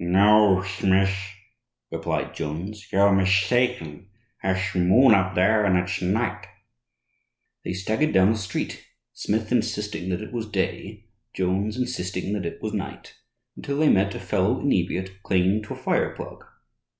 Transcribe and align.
"'No, 0.00 0.64
Shmith,' 0.66 1.30
replied 1.92 2.34
Jones, 2.34 2.90
'you're 2.90 3.12
mistaken. 3.14 4.08
Tha'sh 4.42 4.74
moon 4.74 5.14
up 5.14 5.36
there, 5.36 5.64
and 5.64 5.78
it's 5.78 6.02
night.' 6.02 6.48
They 7.64 7.72
staggered 7.72 8.12
down 8.12 8.32
the 8.32 8.36
street, 8.38 8.84
Smith 9.12 9.52
insisting 9.52 10.08
that 10.08 10.22
it 10.22 10.32
was 10.32 10.48
day, 10.48 11.04
Jones 11.34 11.76
insisting 11.76 12.32
that 12.32 12.44
it 12.46 12.60
was 12.60 12.72
night, 12.72 13.14
until 13.54 13.78
they 13.78 13.88
met 13.88 14.16
a 14.16 14.18
fellow 14.18 14.58
inebriate 14.60 15.22
clinging 15.22 15.62
to 15.62 15.74
a 15.74 15.76
fire 15.76 16.10
plug. 16.16 16.44